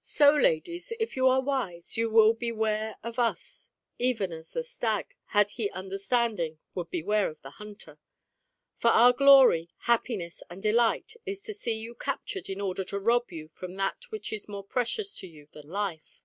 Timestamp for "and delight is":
10.50-11.40